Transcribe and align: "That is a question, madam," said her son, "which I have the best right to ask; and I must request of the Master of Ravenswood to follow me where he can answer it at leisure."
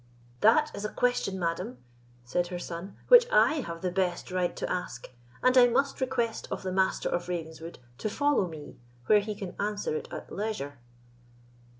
"That 0.39 0.71
is 0.73 0.83
a 0.83 0.89
question, 0.89 1.37
madam," 1.37 1.77
said 2.25 2.47
her 2.47 2.57
son, 2.57 2.97
"which 3.07 3.27
I 3.31 3.61
have 3.67 3.81
the 3.83 3.91
best 3.91 4.31
right 4.31 4.55
to 4.55 4.67
ask; 4.67 5.07
and 5.43 5.55
I 5.55 5.67
must 5.67 6.01
request 6.01 6.47
of 6.49 6.63
the 6.63 6.71
Master 6.71 7.07
of 7.09 7.27
Ravenswood 7.29 7.77
to 7.99 8.09
follow 8.09 8.47
me 8.47 8.79
where 9.05 9.19
he 9.19 9.35
can 9.35 9.53
answer 9.59 9.95
it 9.95 10.07
at 10.11 10.31
leisure." 10.31 10.79